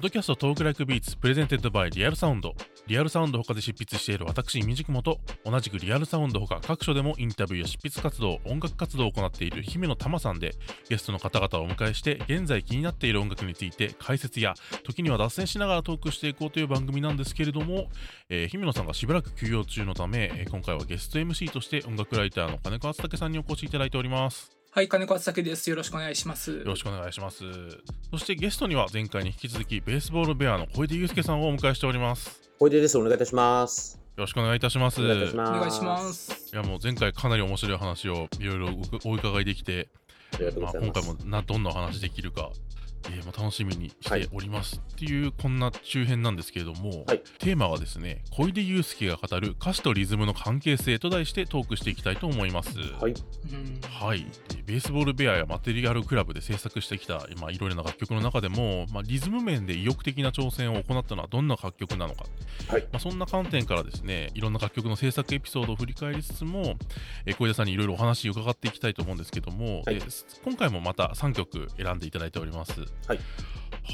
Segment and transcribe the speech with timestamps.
[0.00, 2.54] ッドキャスト Talk Like Beats presented by Real Sound。
[2.86, 10.54] リアルサウンド他で執筆している私みじくもと同じくリアルサウンド他各所でもインタビューや執筆活動音楽活動を行っている姫乃たまさんで
[10.88, 14.54] ゲストの方々をお迎えして現在気になっている音楽について解説や
[14.84, 17.88] 時には脱線しながらトークしていこうという番組なんですけれども、
[18.30, 24.59] えー姫乃さんがしばらく休養中のため、今回はゲスト MC として音楽ライターの金子厚武さんにお越しいただいております。
[24.72, 25.68] はい、金子厚武です。
[25.68, 26.52] よろしくお願いします。
[26.52, 27.42] よろしくお願いします。
[28.12, 32.40] そしてゲストには前回に引き続きベースボールベアの小出祐介さんをお迎えしております。
[32.60, 32.96] 小出です。
[32.96, 33.98] お願いいたします。
[34.16, 35.02] よろしくお願いいたします。
[35.02, 35.26] お願い
[35.72, 36.54] します。
[36.54, 38.68] いやもう前回かなり面白い話をいろいろ
[39.04, 39.88] おお伺いできて、
[40.38, 40.78] まます。
[40.78, 42.52] 今回もなどんなお話できるか、
[43.06, 52.78] えーまあ楽しみにしております、っていうこんな中編なんですけれども、はいテーマはですね小出祐介が語る歌詞とリズムの関係性と題してトークしていきたいと思います。
[52.78, 53.14] はい。
[53.52, 62.24] うんはい、でベースボールベアやマテリアルクラブで制作してきた、まあ、いろいろな楽曲の中でも、まあ、リズム面で意欲的な挑戦を行ったのはどんな楽曲なのか、
[62.68, 66.76] はいまあ、そんな観点からですねいろんな楽曲の制作エピソードを振り返りつつも、
[67.26, 72.80] えー小出さんにいろいろお話を伺っていきたいと思うんですけども、はいえー今回もまた3曲選んでいただいております。
[73.06, 73.18] はい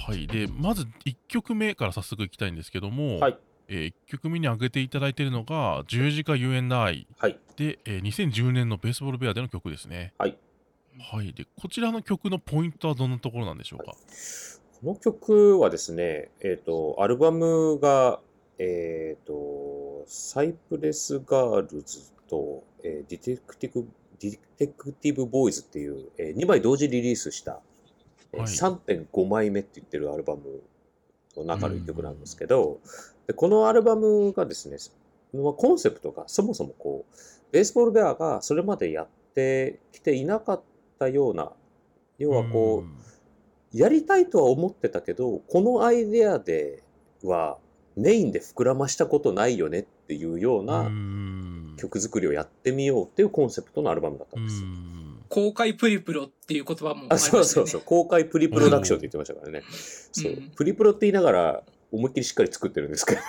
[0.06, 10.12] はい、でまず1曲目から早速いきたいんですけども、はいえ1曲目に挙げていただいているのが「十字架 You and I はい。」で、えー2010年のベースボールベアでの曲ですね。
[10.18, 10.36] はい。
[10.98, 13.92] はい、でこちらの曲のポイントはどんなところなんでしょうか？
[14.80, 18.20] この曲はですね、えっ、と、アルバムが、
[18.58, 27.60] えっ、と、 Cypress Girls と、えー Detective、Detective Boys っていう、え2枚同時リリースした、
[28.32, 28.48] えーはい。
[28.48, 30.62] 3.5枚目って言ってるアルバム
[31.36, 32.80] の中の一曲なんですけど、
[33.27, 34.78] でこのアルバムがですね、
[35.34, 37.16] まあコンセプトがそもそもこう、
[37.52, 40.62] ベースボールベアがそれまでやってきていなかっ
[40.98, 41.52] たような、
[42.18, 42.96] 要はこう、ん。
[43.78, 46.83] やりたいとは思ってたけど、このアイデアで
[47.22, 47.58] は
[47.96, 54.62] メインで膨らましたことないよねっていうよううなん曲作りをやってみようっていうコンセプトのアルバムだったうんです
[55.29, 57.48] 公開プリプロっていう言葉もありまあ、したよね。
[57.48, 57.80] そうそうそう。
[57.84, 59.62] 公開プリプロダクションって言ってましたからね。
[60.12, 60.51] そううん。
[60.55, 63.20] プリプロって言いながら思いっきりしっかり作ってるんですけど。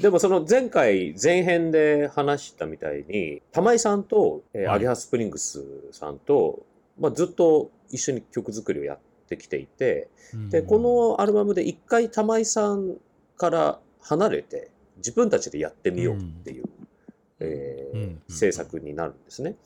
[0.00, 6.66] でもその前回前編で話したみたいに、玉井さんと、えーはいアゲハスプリングスさんと、
[6.98, 10.08] まあ、ずっと一緒に曲作りをやってきていて、
[10.50, 12.96] で、このアルバムで一回玉井さん
[13.36, 19.56] から離れて、自分たちでやってみようっていう、制作になるんですね。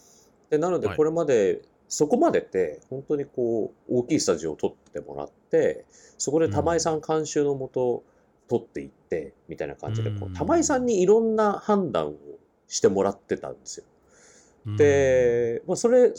[0.50, 0.96] で、なのではい。
[0.96, 5.84] これまで、そこまでって、本当にこう、大きいスタジオを撮ってもらって、
[6.18, 8.02] そこで玉井さん監修のもと、
[8.48, 12.14] 撮っていって、みたいな感じで、こう玉井さんにいろんな判断を
[12.66, 13.84] してもらってたんですよ。
[14.66, 16.12] うん、で、まあ、それ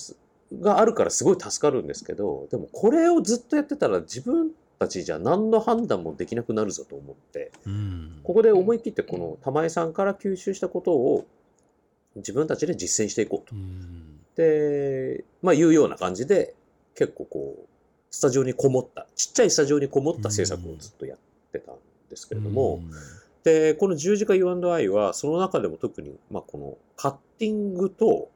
[0.53, 11.25] があるからすごい助かるんですけど、でもこれをずっとやってたら自分たちじゃ何の判断もできなくなるぞと思って、うん、ここで思い切ってこの玉井さんから吸収したことを
[12.15, 13.55] 自分たちで実践していこうと。
[13.55, 14.19] うん。
[14.35, 16.55] で、まあいうような感じで
[16.95, 17.67] 結構こう、
[18.11, 21.17] スタジオにこもった、ちっちゃいスタジオにこもった制作をずっとやっ
[21.51, 21.75] てたん
[22.09, 22.81] ですけれども、
[23.43, 28.29] で、この十字架 U&I は、その中でも特に、まあ、このカッティングと、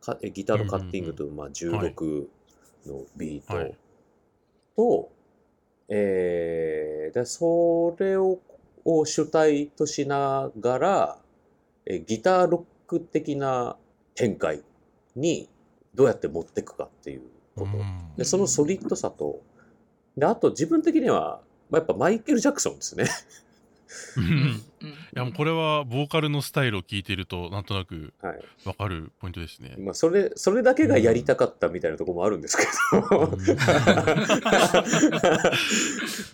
[0.00, 2.26] かえギターのカッティングと、まあ、16
[2.86, 3.76] のビーはい。
[4.76, 5.10] トと、
[5.88, 8.38] えーで、それを
[8.84, 11.18] を主体としながら、
[11.84, 13.76] えギターロック的な
[14.14, 14.62] 展開
[15.14, 15.48] に
[15.94, 17.22] どうやって持っていくかっていう
[17.54, 17.76] こと。
[17.76, 18.16] うん。
[18.16, 19.40] で、そのソリッドさと、
[20.16, 23.04] で、あと自分的には、まあ、やっぱマイケル・ジャクソンですね。
[25.14, 28.38] いやもうこれはボーカルのスタイルを聞いているとなんとなくはい。
[28.64, 29.74] わかるポイントですね。
[29.78, 32.64] まあ、それ、それだけがやりたかったみたいなところもあるんですけ
[33.10, 33.36] ど、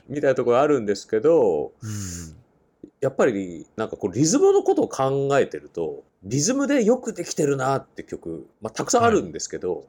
[0.09, 2.45] みたいなところあるんですけど、うん
[3.05, 9.85] やっぱりなんかこうリズムのことを考えてると、リズムでよくできてるなって曲、まあ、たくさんあるんですけど、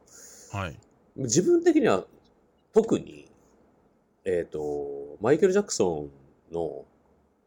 [0.51, 0.77] はい。
[1.15, 2.03] 自分的には
[2.73, 3.29] 特に、
[4.25, 6.09] えっ、と、マイケル・ジャクソ
[6.51, 6.83] ンの、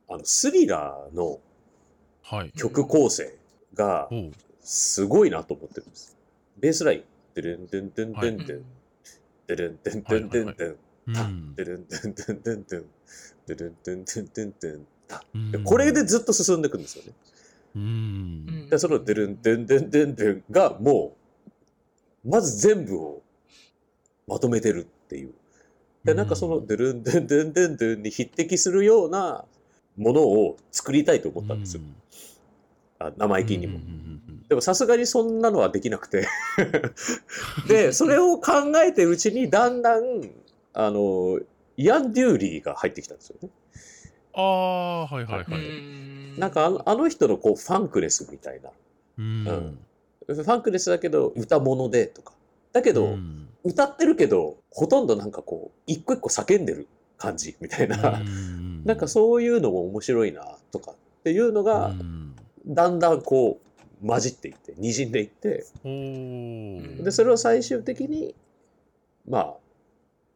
[0.09, 1.41] あの、スリラーの
[2.23, 2.53] はい。
[2.53, 3.39] 曲構成
[3.75, 4.09] が
[4.61, 6.17] すごいなと思ってるんです。
[6.59, 8.65] ベースライン、ドゥルンドゥンドゥンドゥンうんドゥン、
[9.47, 10.77] ドゥルンドゥンドゥンドゥンドゥン、
[11.15, 12.87] タンうんドゥルンドゥンドゥンドゥンドゥン、
[13.47, 15.25] ドゥルンドゥンドゥンドゥンドゥン、タ
[15.65, 17.13] これでずっと進んでいくんですよね。
[17.77, 21.17] うんで、そのドゥルンドゥンドゥンドゥンドゥンがも
[22.27, 23.23] う、まず全部を
[24.27, 25.33] まとめてるっていう。
[26.05, 29.47] で、なんかそのドゥルンドゥンドゥンドゥンドゥンに匹敵するような
[29.99, 31.83] ものを作りたいと思ったんですよ。
[32.99, 33.83] あ生意気にもうん。
[33.83, 34.19] うんうん
[34.49, 36.27] でもさすがにそんなのはできなくて。
[37.69, 40.31] で、それを考えてるうちにだんだん、
[40.73, 41.39] あの、
[41.77, 43.51] イアン・デューリーが入ってきたんですよね。
[44.33, 45.65] ああ、はいはいはうい。
[45.65, 48.71] んなんかあのあの人のこうファンクレスみたいな。
[49.19, 49.79] うん。
[50.27, 52.33] ファンクレスだけど歌物でとか。
[52.73, 56.87] だけど、うん歌ってるけど、ほとんどなんかこう、一個一個叫んでる
[57.19, 58.21] 感じみたいな。
[58.21, 62.35] うんなんかそういうのも面白いなとかっていうのが、うん。
[62.67, 63.61] だんだんこ
[64.03, 65.67] う、混じっていって、滲んでいって、
[67.05, 68.35] で、それを最終的に、
[69.29, 69.55] まあ、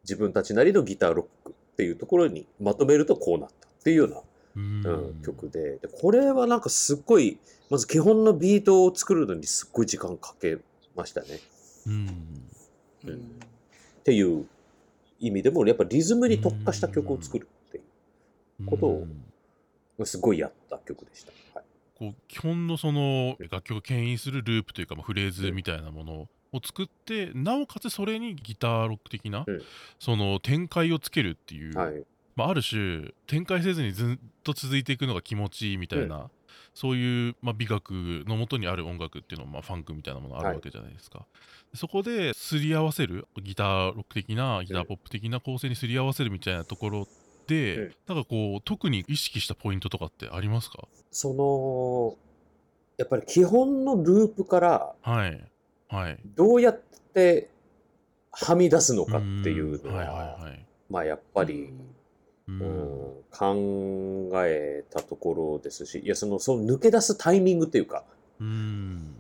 [0.05, 4.21] 自分たちなりのギターロックっていうところにまとめるとこうなったっていうような、
[4.57, 4.87] うん。
[4.87, 5.79] うん曲で。
[5.79, 7.39] で、これはなんかすっごい、
[7.71, 10.59] まず基本のビートを作るのにすっごい時間かけ
[10.95, 11.29] ましたね。
[11.87, 11.95] うん。
[13.07, 13.15] うん。
[13.15, 13.19] っ
[14.05, 14.45] ていう
[15.21, 17.49] 意味でも、やっぱリズムに特化した曲を作る
[18.67, 19.07] ことを
[19.99, 20.07] うん。
[20.07, 21.33] すごいやった曲でした。
[21.55, 21.65] はい。
[21.95, 26.13] こう基本のその楽曲を牽引するループというか、まあ、フレーズみたいなもの
[26.53, 29.63] を作って、なおかつそれにギターロック的な、うん。
[29.99, 32.05] その展開をつけるっていう、はい。
[32.35, 36.31] まあ、ある種展開せずにずっと続いていくのが気持ちいいみたいな、
[36.75, 37.91] そういう、まあ、美学
[38.27, 41.27] のもとにある音楽っていうのは、まあ、ファンクみたいなものあるわけじゃないですか、
[41.75, 47.09] そこですり合わせるギターロック的なギターポップ的な構成にすり合わせるみたいなところ
[47.47, 50.87] で、うんなんかこう特に意識したポイントとかってありますか？
[51.11, 52.17] その、
[52.99, 55.45] やっぱり基本のループからはい。
[55.89, 56.19] はい。
[56.37, 56.81] どうやっ
[57.15, 57.49] て
[58.31, 59.95] はみ出すのかっていうのん。
[59.95, 60.67] はいは、はいはい。
[60.89, 61.73] まあやっぱり、
[62.49, 62.59] ううん。
[62.59, 62.61] ん、
[63.31, 68.05] 考えたところですし、いや、その、その抜け出すタイミングっていうか、
[68.41, 69.15] うん。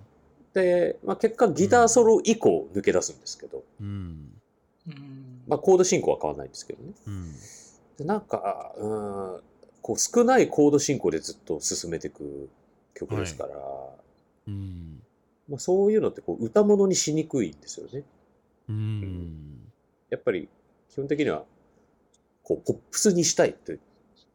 [0.54, 4.32] で、まあ結果ギターソロ以降抜け出すんですけど、うん。
[4.88, 5.42] うん。
[5.46, 6.92] まあコード進行は変わらないんですけどね。
[7.06, 7.34] うん
[8.02, 9.40] で、なんか、うん、
[9.80, 12.48] こう少ないコード進行でずっと進めていく
[12.94, 13.50] 曲ですから、
[14.48, 15.00] うん。
[15.48, 18.04] まあそういうのってこう歌物にしにくいんですよね。
[18.68, 19.70] うん。
[20.10, 20.48] やっぱり
[20.90, 21.44] 基本的には
[22.42, 23.78] こうポップスにしたいって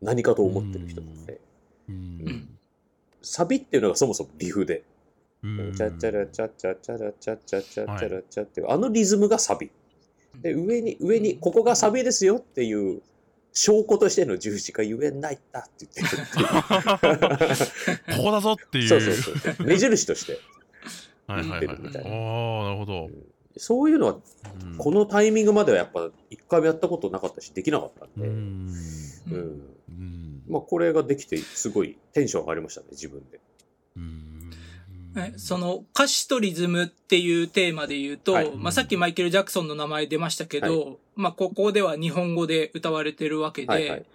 [0.02, 1.40] 何かと思ってる人なので、
[1.90, 2.58] うん。
[3.22, 4.84] サビっていうのがそもそもリフで、
[5.44, 5.74] うん。
[5.76, 9.72] チャッチャラチャッチャチャラチャッチャチャッチャラチャっていう、あのリズムがサビ。
[10.42, 13.02] で、上に、上に、ここがサビですよっていう
[13.54, 16.40] 証拠としての十字架言えないんだって言ってるって
[17.10, 18.18] いう。
[18.18, 19.68] ここだぞっていうそうそうそう。
[19.68, 20.40] 目印として。
[21.28, 22.12] はいはいはい言ってるみたいなあ
[22.62, 23.10] あなるほど、
[23.58, 28.74] そういうのは、うんこのタイミングまではやっぱ一回もやったことなかったし、できなかったんで、うん
[29.30, 29.62] うん。
[29.90, 33.40] うんまあ、これができて、すごいテンション上がりましたね、自分で。
[33.98, 34.27] うんえ
[35.38, 38.52] その歌詞とリズムっていうテーマで言うと、はい。
[38.56, 44.06] まあ、さっきマイケル・ジャクソンの名前出ましたけど、まあ、ここでは日本語で歌われてるわけで、はいはい。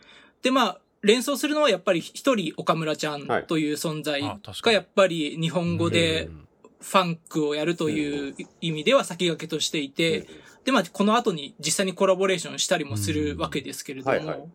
[0.43, 6.49] で、まあ、連想するのはやっぱり一人岡村ちゃんはいという存在がやっぱり日本語でうん。
[6.81, 10.27] ファンクをやるという意味では先駆けとしていて、
[10.65, 14.27] で、まあ、この後に実際にコラボレーションしたりもするわけですけれども、うん。
[14.27, 14.49] はいはい。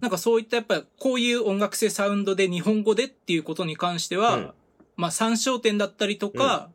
[0.00, 4.52] なんかそういったやっぱこういう音楽性サウンドで日本語でっていうことに関しては、うん
[4.96, 6.70] まあ参照点だったりとか、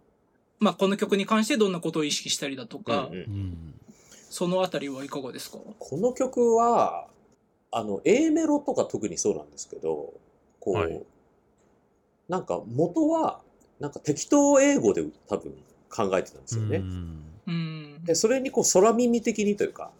[0.60, 3.20] まあこの曲に関してどんなことを意識したりだとか、うんうん。
[3.20, 3.58] うん
[4.34, 5.58] そのあたりはいかがですか？
[5.78, 7.10] この曲は、
[7.70, 10.14] あの、A メロとか特にそうなんですけど、
[10.62, 11.04] こう、はい。
[12.30, 13.42] なんか元は、
[13.82, 15.52] なんか適当英語で多分
[15.90, 16.78] 考えてたんですよね。
[16.78, 17.24] うん。
[17.46, 18.04] うん。
[18.06, 19.92] で、それにこう空耳的にというか、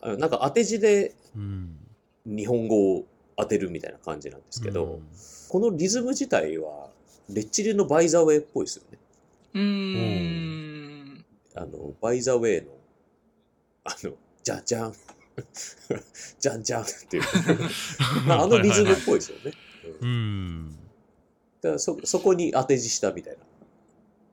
[0.00, 1.76] なんか当て字でうん。
[2.24, 3.04] 日本語を
[3.36, 5.00] 当てるみたいな感じなんですけど、
[5.48, 6.88] このリズム自体は、
[7.28, 8.98] レッチリのバイザーウェイっぽいですよね。
[9.54, 11.24] うーん。
[11.54, 12.72] あの、バイザーウェイの、
[13.84, 14.12] あの、
[14.42, 14.94] じゃんじゃん、
[16.38, 17.22] じゃんじゃんっていう、
[18.26, 19.52] まあ、あのリズムっぽいですよね。
[20.00, 20.68] ううん。
[20.68, 20.70] ん
[21.60, 23.36] だからそそこに当て字したみたい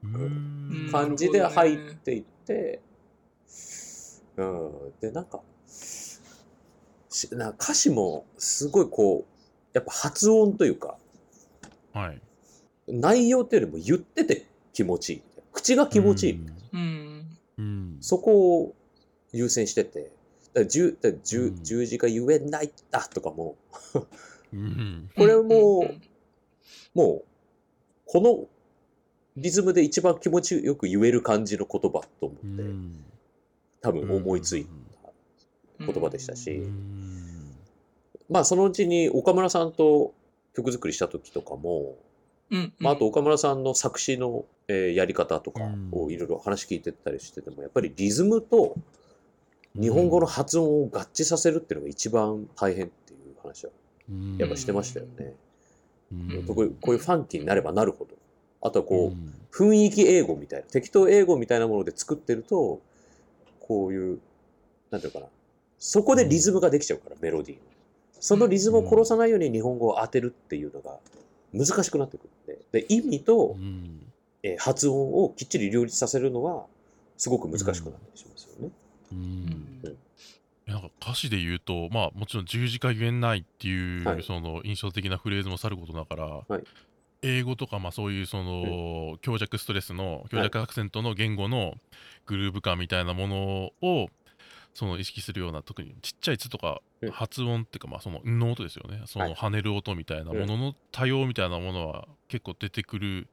[0.04, 0.88] うん。
[0.88, 2.82] な感じで入っていって、
[4.38, 5.42] うん、で、なんか、
[7.10, 9.26] しな歌詞もすごいこう、
[9.74, 10.98] やっぱ発音というか、
[11.94, 12.22] はい
[12.88, 15.22] 内容っていうよりも言ってて気持ちいい。
[15.54, 16.40] 口が気持ちいい。
[16.74, 17.38] うん。
[17.58, 17.98] うん。
[18.02, 18.76] そこを
[19.32, 20.12] 優先してて、
[20.68, 21.64] 十十うん。
[21.64, 23.56] 十字が言えないんだとかも、
[24.54, 25.10] うん。
[25.16, 26.02] これもうん
[26.94, 27.24] もう、
[28.06, 28.48] この
[29.38, 33.06] リズムで一番気持ちよく言える感じの言葉と思って、うん
[33.84, 34.68] 多分思いつい
[35.80, 37.56] た言葉でしたうし、ん。
[38.30, 40.14] まあそのうちに岡村さんと
[40.56, 41.96] 曲作りした時とかも、
[42.52, 42.74] うん。
[42.80, 48.76] まああと岡村さんの作詞の、えーやり方とかをいろいろ話聞いてったりしてても、やっぱりリズムと
[49.80, 53.72] 日本語の発音を合致させるっていうのが一番大変っていう話は
[54.10, 55.34] うんやっぱしてましたよね。
[56.12, 58.16] うんこういうこういうファンキーになればなるほど。
[58.62, 62.82] あとはこう、ん雰囲気英語みたいな、適当英語みたいなもので作ってると、
[63.60, 64.20] こういう
[64.92, 65.26] なんていうかな。
[65.78, 67.64] そこでリズムができちゃうから、メロディーの。
[68.20, 71.00] そのリズムを殺さないように日本語を当てるっていうのが
[71.54, 74.12] 難しくなってくるんで、で意味とう、ん。
[74.44, 76.66] えー発音をきっちり両立させるのは、
[77.18, 78.72] すごく難しくなったりしますよね。
[79.12, 79.22] ううん。
[79.22, 79.98] ん。
[80.66, 84.24] なんか歌詞で言うと、まあもちろん十字架言えないっていう、はい。
[84.24, 86.64] その印象的なフレーズもさることながら、はい。
[87.24, 91.76] 英語とかまあそういうその、強弱ストレスの強弱アクセントの言語の
[92.26, 94.10] グルーヴ感みたいなものを
[94.74, 97.12] その意識するような特にちっちゃい「つ」とかうん。
[97.12, 99.02] 発音っていうかまあその「ん」の音ですよね。
[99.06, 99.30] そはい。
[99.30, 103.28] の跳ねる音みたいなものの多様みたいなものは結構出てくる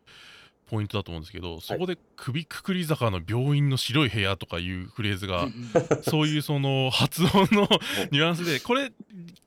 [0.71, 5.47] ポイントだと思うんですけどそこで「首くくり坂の病院の白い部屋」とかいうフレーズが
[6.02, 7.66] そういうその発音の
[8.12, 8.92] ニュアンスでこれ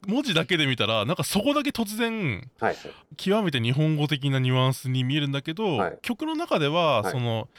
[0.07, 2.75] 文字だけで見たらなんかそこだけ突然はい。
[3.17, 5.99] 極めて日本語的なニュアンスに見えるんだけど、はい。
[6.01, 7.11] 曲の中でははい。
[7.11, 7.49] その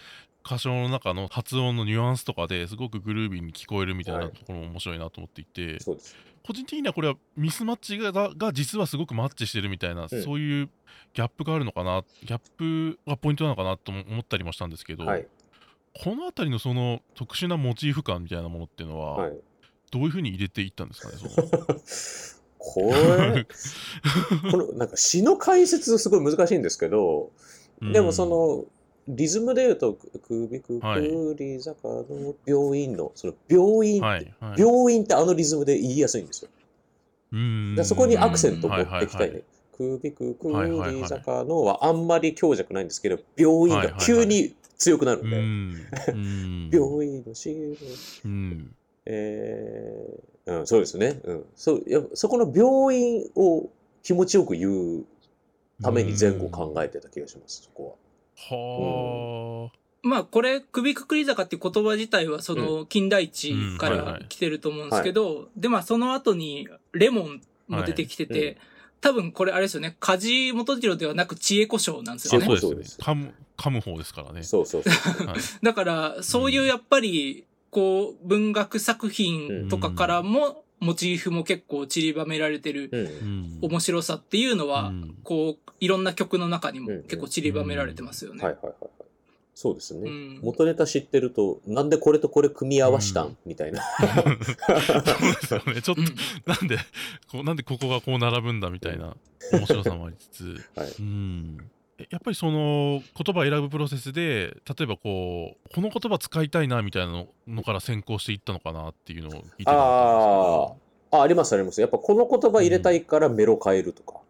[0.44, 6.16] 歌唱の中の発音のニュアンスとかですごくグルービーに聞こえるみたいなはいところも面白いなと思っていて、そうです。
[6.44, 10.70] 個人的にはこれはミスマッチがが実はすごくマッチしてるみたいな、んそういう
[11.14, 15.26] ギャップがあるのかなギャップがポイントなのかなとも思ったりもしたんですけど、はい。
[15.94, 19.32] この辺りのその特殊なモチーフ感みたいなものっていうのは、はい。
[19.92, 21.14] どういうふうに入れていったんですかね
[22.58, 23.46] これ、
[24.50, 27.30] この、なんか詩の解説すごい難しいんですけど、
[27.80, 28.64] でもそ、の、
[29.09, 36.50] リズムで言うと、首くくり坂の病院の、その病うん院、はいはい、病院ってあのリズムで言いやすいんですよ。
[37.32, 37.76] うん。
[37.85, 39.42] そこにアクセントを持ってきたいね。
[39.76, 45.75] 首くくり坂のはあんまり強弱ないんですけど、病院が急に強くなるん
[46.71, 47.78] で、 病院のシール、
[48.25, 48.75] うん。
[49.06, 51.21] えーうん、そうですね。
[51.25, 51.44] うん。
[51.54, 53.71] そう、やそこの病院を
[54.02, 55.04] 気持ちよく言う
[55.82, 58.01] ために前後考えてた気がします、そこは
[58.36, 59.70] あ、
[60.02, 68.48] まあこれ、首くくり坂っていう言葉自体はその近代一から来てると思うんですけど、でまあその後にレモンも出てきてて、はい。
[68.48, 68.56] うん
[69.02, 72.46] 多分これあれですよね、梶元次郎ではなく知恵故障なんですあよね。
[72.46, 72.70] そうですね。
[72.70, 74.38] そうです噛む噛む方ですからね。
[74.38, 74.44] は。
[74.44, 75.26] そうそうそう。
[75.26, 75.36] はい。
[75.60, 83.00] だから、そういうやっぱり、こう、文学作品とかからも、モチーフも結構散りばめられてるうん。
[83.00, 88.42] うん面白さっていうのは、うんこう、いろんな曲の中にもうん結構散りばめられてますよね。
[88.42, 88.90] はいはいはいはい。
[89.54, 90.10] そうですね。
[90.10, 93.82] うん元ネタ知ってると、なんでこれとこれ組み合わしたん、みたいな。
[93.82, 95.82] そうですよね。
[95.82, 96.06] ちょっと、うん
[96.46, 96.78] なんで、
[97.30, 98.70] こうなんでここがこう並ぶんだ？
[98.70, 99.16] みたいな
[99.52, 101.58] 面白さもありつつ、 はいうん。
[102.02, 110.76] えやっぱりその言葉選ぶプロセスで例えばこうこの言葉使いたいなみたいなのから先行していったのかなっていうのを聞いてたあ
[111.12, 111.80] あ、あ、ありますあります。
[111.80, 114.21] やっぱこの言葉入れたいからメロ変えるとか、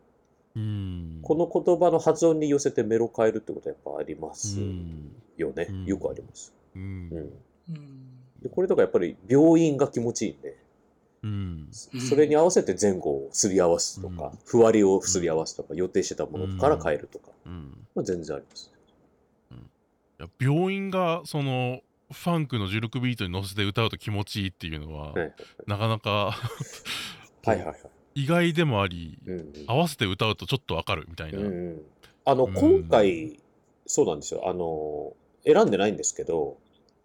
[0.57, 1.21] うん。
[1.23, 5.13] この言葉の発音に寄せてメロ変えるってことはやっぱありますうん。
[5.37, 5.67] よね。
[5.71, 5.85] うん。
[5.87, 6.53] よくあります。
[6.75, 6.83] うん。
[6.83, 7.75] うん。
[7.77, 8.03] うん。
[8.43, 10.57] でこれとかやっぱり病院が気持ちいいんで、
[11.23, 11.31] うん。
[11.31, 17.87] うんそれに合わせて前後をすり合わすとか、ふわりをすり合わすとか、予定してたものから変えるとか、うん。
[17.95, 18.73] まあ、全然あります。
[20.21, 21.81] いや病院がその
[22.13, 25.33] ファンクの16ビートに乗せて歌うと気持ちいいっていうのは、はい。
[25.67, 26.33] なかなか
[27.45, 27.77] はいはいはい。
[28.15, 29.53] 意外でもあり、うんうん。
[29.67, 31.83] 合わせて歌うとちょっとわかるみたいな、うんうん
[32.25, 32.55] あの、うん。
[32.55, 33.41] 今回、
[33.87, 34.49] そうなんですよ。
[34.49, 35.15] あの、
[35.45, 36.59] 選んでないんですけど、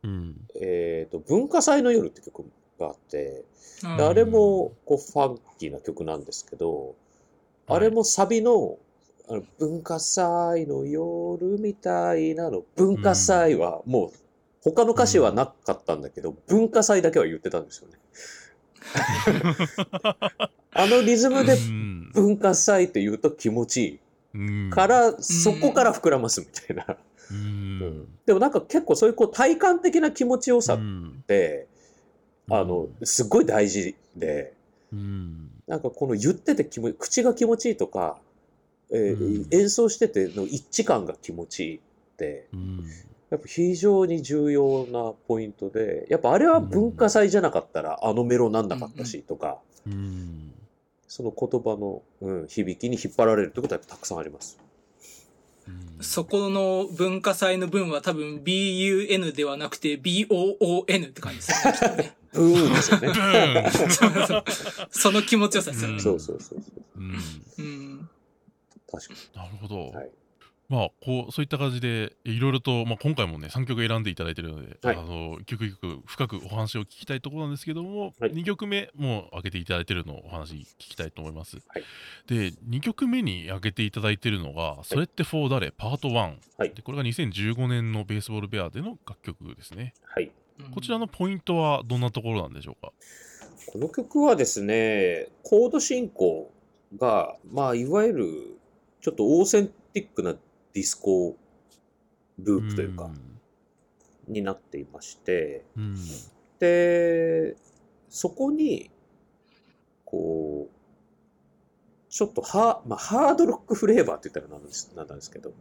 [0.03, 0.35] うん。
[0.61, 2.45] えっ、と、文化祭の夜って曲
[2.79, 3.43] があって、
[3.83, 3.97] うん。
[3.97, 6.95] であれもこうファンキーな曲なんですけど、
[7.67, 8.77] あれもサビの、
[9.29, 14.11] あの文化祭の夜みたいなの、文化祭はもう、
[14.63, 17.95] 他の歌詞はなかったんだけど、文化祭だけは言ってたんですよね。
[20.71, 22.11] あのリズムでうん。
[22.13, 23.99] 文化祭って言うと気持ちい
[24.33, 24.67] うん。
[24.67, 26.97] いから、そこから膨らますみたいな。
[27.31, 28.07] うん。
[28.25, 31.23] でもなんか結構そういうこう体感的な気持ちよさっうん。
[31.27, 31.67] て、
[32.49, 34.53] あの、すっごい大事で、
[34.93, 35.49] うん。
[35.67, 38.19] なんかこの言ってて気持ち、口が気持ちいいとか、
[38.89, 39.47] えーうん。
[39.51, 41.79] 演奏してての一致感が気持ちいいっ
[42.17, 42.85] て、うん。
[43.29, 50.53] やっぱ非常に重要なポイントで、やっぱあれは文化祭じゃなかったらあのメロなんなかったしとか、うん。
[51.09, 54.57] その言葉の、うん、響きに引っ張られるってことはたくさんあります。
[55.67, 56.03] うん。
[56.03, 62.51] そこの文化祭の文は多分 BUN ではなくて BOON って感じですよねきっとね。
[62.53, 63.07] ブーンですよね。
[63.65, 64.43] うんそうそう
[64.89, 65.99] その気持ちよさですよね。
[65.99, 66.83] そうそうそうそう。
[66.97, 67.15] うん
[67.57, 68.09] うん。
[68.91, 69.91] 確かなるほど、に。
[69.95, 70.09] はい。
[70.69, 81.83] まあこうそういった感じでいろいろと、まあ、今回もね3曲選んでいただいてるので、はいあの一曲一曲深くお話を聞きたいところなんですけども、はい2曲目も開けていただいてるのをお話聞きたいと思います、はい
[82.27, 85.71] で2曲目に開けていただいてるのが「それってフォー誰？
[85.71, 86.11] パート1」
[86.57, 90.29] はいでこれが2015年のベースボールベアでの楽曲ですねはい。
[90.73, 92.91] こちらのポイントはどんなところなんでしょうか？
[93.67, 96.51] この曲はですね、コード進行
[96.97, 98.57] が、まあ、いわゆる、
[99.01, 101.35] ちょっとオーセンティックなディスコ
[102.39, 103.09] ループというか、
[104.27, 105.95] になっていまして、うん。
[106.59, 107.55] で、
[108.09, 108.89] そこに、
[110.05, 115.51] こう、ちょっとハ,、まあ、ハードロックフレーバーって言ったらなんですなんですけど、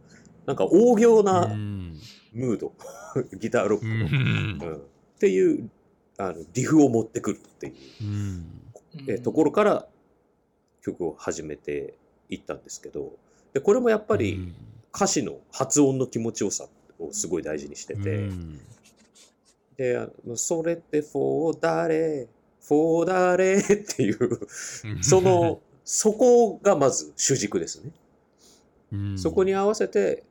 [0.45, 1.93] なんか大行うなん
[2.33, 2.73] ムード、
[3.39, 4.73] ギターロックうの、ん。
[4.73, 4.77] うん。
[4.77, 4.79] っ
[5.19, 5.69] ていう
[6.17, 8.45] あのリフを持ってくるっていう、うん。
[9.07, 9.87] えところから
[10.81, 11.93] 曲を始めて
[12.29, 13.15] いったんですけど、
[13.53, 14.53] でこれもやっぱり
[14.93, 16.67] 歌詞の発音の気持ちよさ
[16.99, 18.59] をすごい大事にしてて、うん。
[19.77, 22.27] で、あのそれってフォーダレ、
[22.61, 24.39] フォーダレっていう、
[25.01, 27.91] その、そこがまず主軸ですね。
[28.91, 29.17] うん。
[29.17, 30.23] そこに合わせて、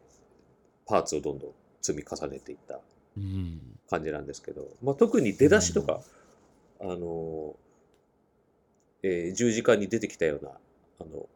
[0.84, 1.50] パーツをどんどん
[1.92, 2.80] 積み重ねていった
[3.16, 3.60] うん。
[3.88, 6.00] 感じなんですけど、まあ、特に出だしとか、
[6.80, 7.54] あの、
[9.02, 10.50] えー十字架に出てきたような、
[11.00, 11.28] あの、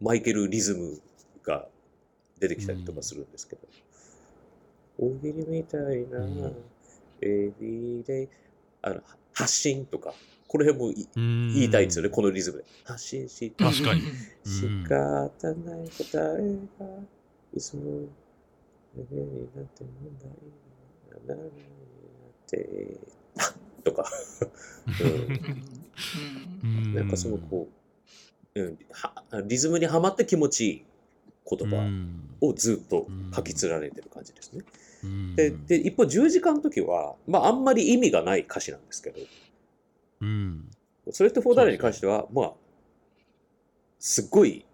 [0.00, 1.00] マイケルリズム
[1.42, 1.66] が
[2.38, 3.62] 出てきたりとかするんですけど、
[4.98, 6.64] 大喜利みたいな、うん。
[7.22, 8.28] エビデイ、
[8.82, 9.00] あの、
[9.32, 10.14] 発信とか、
[10.48, 10.92] この辺も
[11.54, 12.64] 言いたいんですよね、このリズムで。
[12.84, 14.02] 発信して、確かに。
[14.44, 14.84] 仕うん。
[14.84, 14.94] 方
[15.54, 16.86] ない答えが、
[17.54, 18.06] いつも、
[18.96, 20.30] レベルになって問題
[21.20, 21.50] にならないっ
[22.48, 23.00] て、
[23.84, 24.10] とか、
[26.62, 27.68] うん、なんかそのこ
[28.54, 29.12] う、うん、は
[29.46, 30.84] リズムにはまって気持ちいい
[31.48, 31.88] 言葉
[32.40, 34.64] をずっと書き連ねてる感じですね。
[35.36, 39.20] で、で一方十字架の時は、まああんまり意味がない歌詞なんですけど、
[40.22, 40.70] うん。
[41.10, 42.52] それってフォーダレに関しては、まあ、
[43.98, 44.64] すっごい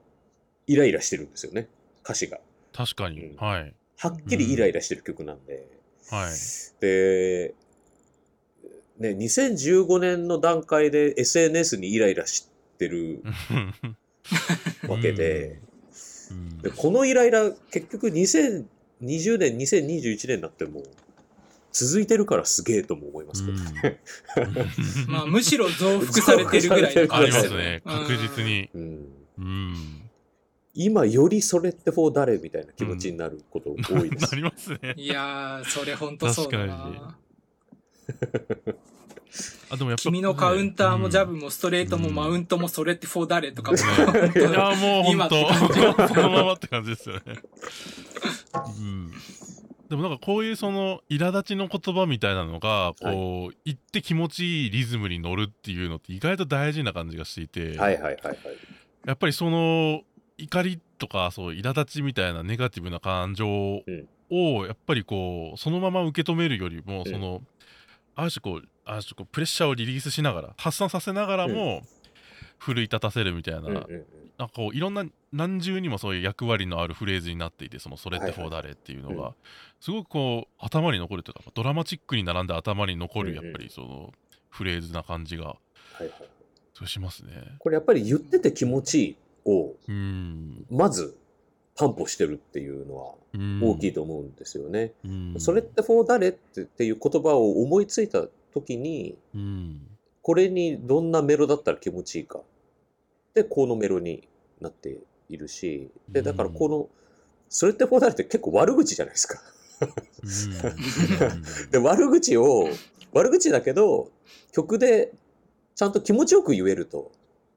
[0.67, 1.69] イライラしてるんですよね、
[2.05, 2.41] 歌詞が。
[2.73, 3.37] 確かに、うん。
[3.37, 5.65] はいはっきりイライラしてる曲なんで。
[6.11, 6.31] はい。
[6.81, 7.55] で、
[8.99, 13.23] ね、2015年の段階で SNS にイライラしてる
[14.89, 15.61] わけで、
[16.33, 16.59] うん。
[16.63, 20.83] でこのイライラ結局2020年、2021年になっても
[21.71, 23.59] 続いてるからすげえとも思いますけど。
[23.59, 24.01] ね。
[25.07, 27.83] まあ、むしろ増幅されてるぐらいのあり感じますね。
[27.85, 28.69] うん確実に。
[28.75, 29.07] うん。
[29.39, 30.02] うん
[30.75, 34.35] 今よりそれってフォー誰みたいな気持ちになること多いでなす。
[34.37, 37.19] りますねいやー、それほんとそうだ確な。
[39.71, 43.79] あでもやっぱ君のカウンターもジャブうんもストレートもうんマウントもそれってフォーダレとかも。
[43.79, 45.47] いやもう本今って
[45.97, 47.23] 当そのままって感じですよね。
[48.79, 49.11] うん、
[49.89, 58.39] でもなんかこういうその苛立ちの言葉みたいなのがこう、言って気持ちいいリズムに乗るっていうのって意外と大事な感じがしていて、はいはいはいはい。
[59.07, 60.03] やっぱりその
[60.43, 63.83] 怒りとかそう苛立ちみたいなネガティブな感情
[64.31, 67.11] をやっぱりこうそのまま受け止めるよりも、うん。
[67.11, 67.43] その
[68.15, 71.83] ある種こうある種こうプレッシャーをリリースしながら発散させながらも、
[72.59, 73.89] 奮い立たせるみたいな、なんか
[74.55, 79.35] こういろんな何重にもそういう役割のあるフレーズになっていてその「それってフォーダレ」っていうのが、うん。
[79.81, 84.13] すごくこう頭に残るというかドラマチックに並んで頭に残るやっぱりその
[84.51, 85.57] フレーズな感じがは
[86.01, 86.11] いはい。
[86.75, 87.33] そうしますね。
[87.59, 90.65] これやっぱり言ってて気持ちいいをうん。
[90.71, 91.17] まず
[91.75, 93.15] 担保してるっていうのは
[93.63, 94.93] 大きいと、と思うんですよね。
[95.05, 95.35] うん。
[95.39, 99.87] それってフォーダレってっていう言葉を思いついた時にうん。
[100.23, 102.41] これにどんなメロだったら気持ちいいか。
[103.35, 104.29] でこのメロに
[104.61, 106.89] なっているしでだからこの、
[107.49, 109.41] それってフォーダレって結構悪口じゃないですか。
[109.83, 111.71] うん。
[111.71, 112.69] で悪口を
[113.13, 114.11] 悪口だけど
[114.53, 115.13] 曲で
[115.75, 117.11] ちゃんと気持ちよく言えると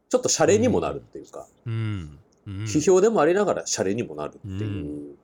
[0.10, 2.20] ちょっとシャレにもなるっていうか、うん。
[2.48, 2.54] うん。
[2.64, 5.16] 批評でもありながらシャレにもなるっていう、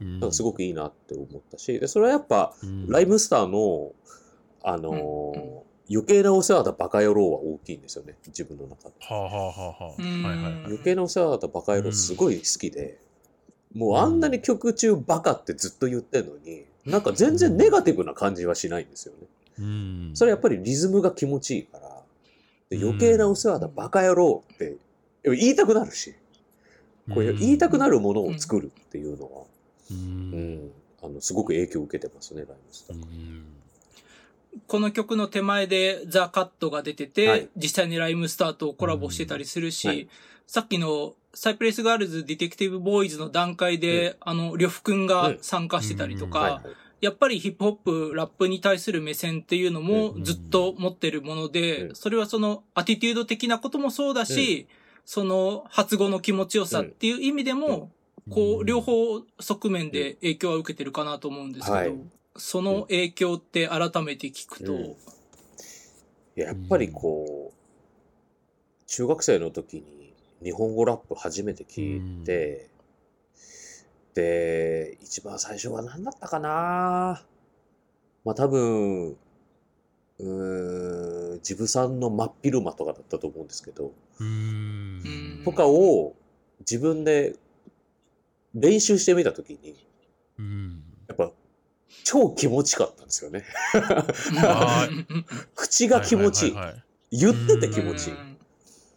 [0.00, 0.20] うん。
[0.20, 2.88] なんかすごくいいなって思ったしでそれはやっぱうん。
[2.88, 3.92] ライムスターの、
[4.62, 8.94] あのー余計なお世話だバカ野郎は大きいんですよね自分の中で。
[10.66, 13.00] 余計なお世話だったバカ野郎すごい好きで、
[13.74, 19.26] もうあんなに曲中バカってずっと言ってんのに、なんか全然ネガティブな感じはしないんですよね。
[19.58, 20.10] うん。
[20.14, 21.99] それやっぱりリズムが気持ちいいから、
[22.70, 24.76] で余計なお世話だバカ野郎って
[25.24, 26.14] 言いたくなるし、
[27.12, 29.42] こういう言いたくなるものを作るっていうのは、
[29.90, 30.30] ううん。
[30.66, 30.70] ん、
[31.02, 32.96] あのすごく影響を受けてますね、ライムスター。
[32.96, 33.44] うん。
[34.66, 37.48] この曲の手前で The Cut が出てて、はい。
[37.56, 39.94] 実際にライムスターとコラボしてたりするし、うん。
[39.94, 40.08] はい。
[40.46, 46.62] さっきの CYPRESS GIRLS・DETECTIVE BOYS の段階で、あの、呂布くんが参加してたりとか、
[47.00, 50.24] やっぱりヒップホップ、ラップに対する目線っていうのもうん。
[50.24, 51.94] ずっと持ってるもので、うん。
[51.94, 54.68] それはそのアティテュード的なこともそうだし、
[55.04, 57.90] その発語の気持ちよさっていう意味でも、
[58.30, 61.74] こう、両方側面で影響は受けてるかなと思うんですけど。
[61.76, 61.98] うはい。
[62.36, 64.80] その影響って改めて聞くと、うん。
[64.80, 64.96] い
[66.36, 72.69] ややっぱりこう、中学生の時に日本語ラップ初めて聞いて、で、
[75.00, 77.22] 一番最初は何だったかな？
[78.24, 83.92] まあ多分、うーん、ジブさんの真っ昼間とかだったと思うんですけど、
[85.44, 86.14] とかを
[86.60, 87.36] 自分で
[88.54, 89.86] 練習してみた時に、
[90.38, 90.82] うん。
[91.08, 91.32] やっぱ
[92.04, 93.44] 超気持ちかったんですよね。
[94.44, 94.88] あ
[95.54, 96.54] 口が気持ちいい。
[97.12, 98.16] 言ってて気持ちいい。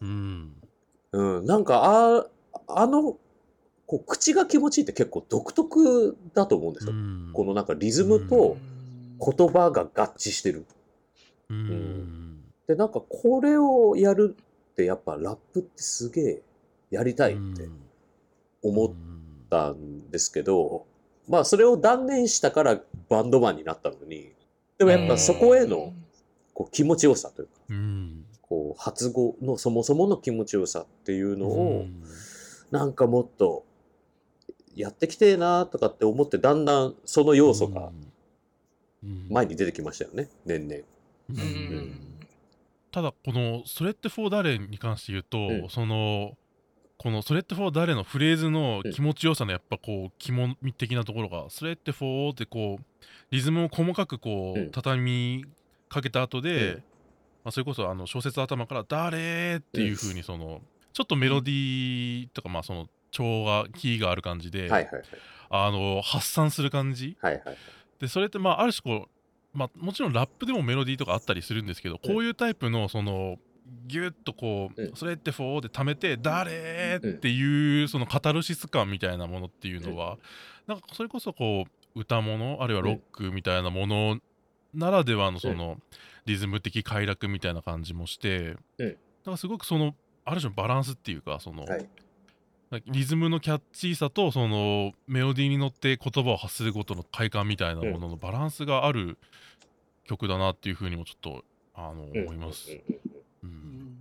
[0.02, 0.62] うん。
[1.14, 2.28] うん、なんか、あ、
[2.68, 3.18] あの、
[3.88, 6.94] こう、口が気持ちいいって結構独特だと思うんですよ。
[6.94, 7.30] うん。
[7.34, 8.58] このなんかリズムと
[9.20, 10.66] 言葉が合致してる。
[11.50, 12.44] うん。
[12.68, 14.36] で、なんかこれをやる
[14.72, 16.42] ってやっぱラップってすげえ
[16.92, 17.68] やりたいって
[18.62, 18.92] 思っ
[19.50, 20.86] たんですけど、
[21.28, 24.32] まあそれを断念したからバンドマンになったのに、
[24.78, 25.94] でもやっぱそこへの
[26.54, 28.26] こう気持ちよさというか、うん。
[28.42, 32.04] こう発語のそもそもの気持ちよさっていうのを、うん。
[32.72, 33.66] なんかもっと
[34.76, 37.92] やってきてえなとかって思ってだんだんその要素が
[39.04, 40.82] うん前に出てきましたよね、年々。
[41.30, 41.42] うんう
[41.82, 42.00] ん
[42.92, 46.38] ただこの「それってフォー誰?」に関して言うと、うんその
[47.00, 52.84] この「それってフォー誰?」のフレーズの気持ちよさのやっぱこう肝的なところが「それって for」ってこう
[53.32, 55.46] リズムを細かくこううん畳み
[55.90, 56.84] かけた後で、うん
[57.46, 60.62] まあ、それこそあの小節頭から「誰?」っていう風にその
[60.94, 65.04] ちょっとメロディーとかまあその調がキーがある感じで、はいはいはい。
[65.50, 67.16] あの発散する感じ。
[67.22, 67.58] はいはいはい。
[68.00, 69.08] でそれってまあある種こ
[69.54, 73.38] う、まあ、もちろんラップでもメロディーとかあったりするんですけど、こういうタイプのその
[73.88, 74.96] ギュッとこう、うん。
[74.96, 80.18] それってフォーで溜めて「誰?」っていうそのカタルシス感みたいなものっていうのは、
[80.68, 84.20] なんかそれこそこう歌物あるいはロックみたいなもの
[84.74, 85.78] ならではのその
[86.26, 88.98] リズム的快楽みたいな感じもして、うん。
[89.26, 89.96] なんかすごくその
[90.26, 91.88] ある種のバランスっていうかその、はい
[92.86, 99.18] リズムのキャッチーさとそのメロディーに乗って言葉を発するごとの快感みたいなもののバランスがある
[100.06, 101.44] 曲だなっていうふうにもちょっと
[101.76, 102.80] あの、うん思いますうん。
[103.44, 103.98] うんうんうん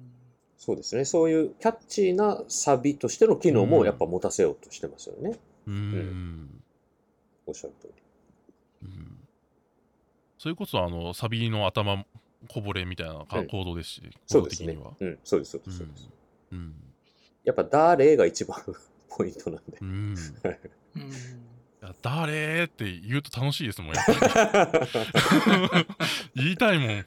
[0.64, 1.04] そうですね。
[1.04, 5.37] そういうキャッチーなサビとしての機能もやっぱ持たせようとしてますよね。
[5.66, 6.62] うん
[7.46, 7.94] おっしゃる通り。
[8.85, 9.18] うん
[10.38, 12.04] それこそあのサビの頭
[12.48, 14.78] こぼれみたいな行動ですし、そうですね。
[15.00, 15.82] うん、そうです、そうです。
[15.82, 16.11] うんそうです
[16.52, 16.74] うん
[17.44, 18.59] やっぱ誰が一番
[19.09, 19.85] ポイントなんでう。
[19.85, 20.14] ん
[22.00, 25.87] 誰って言うと楽しいですもん、やっぱり。
[26.42, 27.07] 言いたいもん。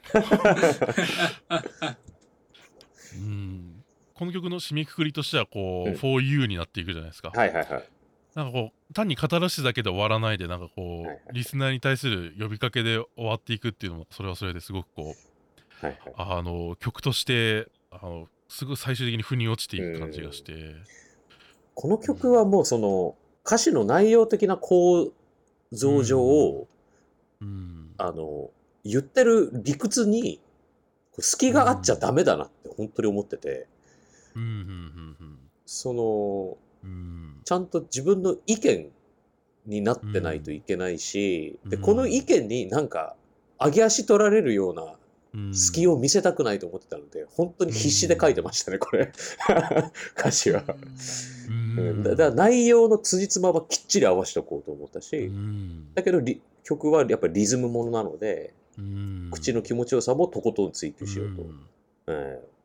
[3.16, 7.30] うん、この曲の締めくくりとしては、こう、うん For You になっていくじゃないですか。
[7.30, 7.88] はいはいはい。
[8.34, 15.14] なんかこう、単に語らしだけで終わらないで、なんかこう、はいはいリスナーに対する呼びかけで終わっていくっていうのも、それはそれですごくこ
[15.82, 16.14] う、はいはい。
[16.16, 20.74] あの、曲として、あの、すごい最終的に腑に落ちていく感じがして。
[21.74, 25.12] この曲はもうその歌詞の内容的な構
[25.72, 26.66] 造上を、
[27.40, 27.90] うん。
[27.98, 28.50] あの、
[28.84, 30.40] 言ってる理屈に
[31.18, 33.66] 隙があっちゃダメだなって本当に思ってて、
[34.34, 36.90] うん、うん、うん、その、うん。
[36.90, 37.40] うん。
[37.44, 38.90] ちゃんと自分の意見
[39.66, 43.16] になってないといけないし、で、うんこの意見になんか
[43.58, 44.90] 上げ足取られるようなうん
[45.52, 49.12] 隙を見せたくないと思ってたので、本当に必死で書いてましたね、これ。
[50.18, 50.62] 歌詞は。
[50.62, 55.94] だだから内容の辻褄はきっちり合わせておこうと思ったし、うん。
[55.94, 59.30] だけどリ曲はやっぱりリズムものなので、うん。
[59.32, 61.46] 口の気持ちよさもとことん追求しようと、
[62.08, 62.56] えー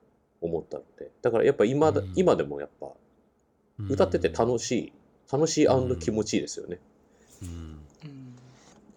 [0.44, 1.12] 思ったので。
[1.22, 2.14] だからやっぱ今だ、うん。
[2.16, 2.88] 今でもやっぱ
[3.80, 3.92] うん。
[3.92, 4.94] 歌ってて楽しい、
[5.32, 5.68] 楽しい
[6.00, 6.80] 気持ちいいですよね。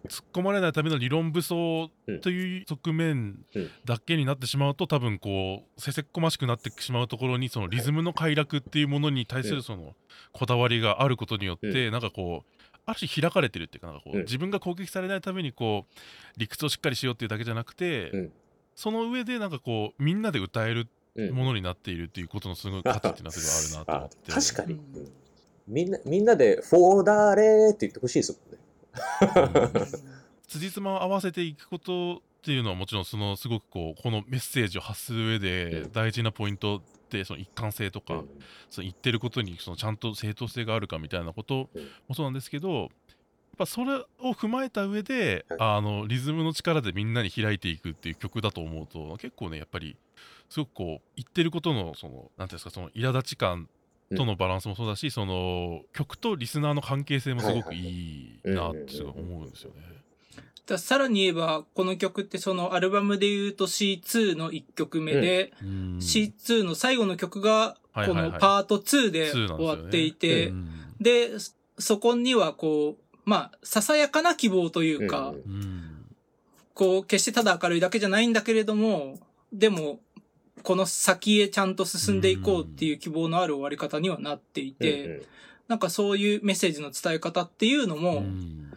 [0.05, 3.69] うん突っ込まれないための理論武装うんという側面うん。
[3.85, 9.55] だけになってしまうと多分こうせせっこましくなってしまうところにそのリズムの快楽っていうものに対すうん。
[9.57, 9.95] るその
[10.31, 14.23] こだわりがあることによってうなんかこうある種開かれてるっていうかなんかこううん。
[14.23, 18.31] 自分が攻撃されないためにこう理屈をしっかりしようっていうだけじゃなくてうん。
[18.75, 20.87] その上でなんかこうみんなで歌える
[21.17, 21.33] うん。
[21.33, 24.31] ものになっているっていうことのすごい価値っていうのはすごいあるなと思あって。
[24.33, 24.77] 確かに、
[25.65, 28.57] みんな、みんなで、フォーダーレーって言ってほしいですもんね。
[30.47, 35.91] 辻褄を合わせていくことっていうのはもちろんそのすごくこうこのメッセージを発する上でうん。
[35.91, 38.29] 大事なポイントでその一貫性とか、うん。
[38.69, 41.83] その言ってることにそのちゃんと正当性があるかみたいなことうん。
[42.07, 42.89] もそうなんですけどやっ
[43.57, 45.59] ぱそれを踏まえた上で、はい。
[45.77, 49.97] あのリズムの力でみんなに開いていくっていう曲だと思うと結構ねやっぱり
[50.49, 53.69] すごくこう言ってることのそのなんていうんですかその苛立ち感
[54.15, 59.95] とのバランスもそうだし、その曲とリスナーの関係性もすごくいいなって思うんですよね。
[60.65, 65.67] ださらに言えば、この曲ってそのアルバムで言うと C2 の1曲目で、うん。
[65.97, 70.69] C2 の最後の曲が、このパート2で2なんですよね終わっていて、うん。
[70.99, 75.53] で、そそこにはこう、まあ、ささやかな希望というか、うん。
[75.53, 76.05] うん。
[76.73, 79.19] こう、決してただ明るいだけじゃないんだけれども、
[79.51, 79.99] でも、
[80.63, 85.21] この先へちゃんと進んでいこうっていう希望のある終わり方にはなっていて、
[85.67, 88.71] なんかそういうメッセージの伝え方っていうのうも、ん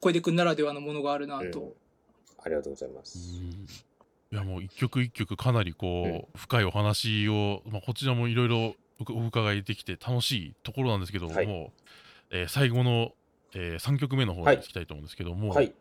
[0.00, 1.74] 小出くんならではのものがあるなうんと。
[2.42, 3.18] ありがとうございます。
[4.32, 8.74] いやもう一曲一曲かなりこう、深いお話を、まあ、こちらもいろいろ
[9.08, 11.72] お伺いできて楽しいところなんですけども、はい。
[12.30, 13.12] えー最後の、
[13.54, 15.72] え3曲目の方に行きたいと思うんですけども、はい。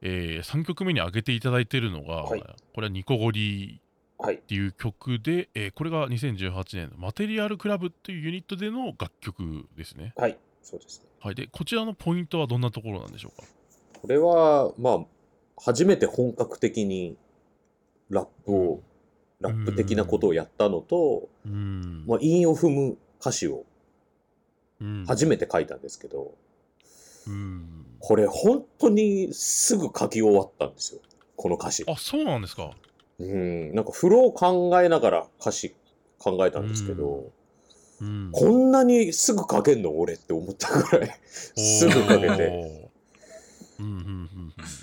[0.00, 2.40] え3曲目に挙げていただいているのが、はい。
[2.72, 3.80] これは「ニコゴリ」はい
[4.20, 4.36] っ。
[4.36, 10.12] ていう曲で、えーこれが2018年マテリアルクラブっていうユニットでの楽曲ですね。
[10.16, 10.36] はい。
[10.62, 11.06] そうですね。
[11.20, 13.46] はい、でこちらのポイントはどんなところなんでしょうか？
[14.00, 14.98] これは、まあ、
[15.60, 17.16] 初めて本格的に
[18.10, 18.80] ラップを、
[19.40, 23.64] ラップ的なことをやったのと、うん、まあ、韻を踏む歌詞を
[24.80, 26.34] うん初めて書いたんですけど、
[27.26, 31.00] うんこれ本当にすぐ書き終わったんですよ。
[31.34, 31.84] この歌詞。
[31.88, 32.70] あそうなんですか。
[33.18, 33.74] うん。
[33.74, 35.74] なんかフローを考えながら歌詞
[36.18, 37.30] 考えたんですけど、
[38.00, 38.30] うん。
[38.32, 42.90] こんなにすぐ書けんの俺って思ったぐらい、すぐ書けて、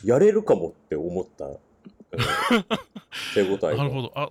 [0.04, 1.58] やれるかもって思った、うん。
[3.34, 3.76] 手応うん、えが。
[3.78, 4.12] なるほど。
[4.16, 4.30] あ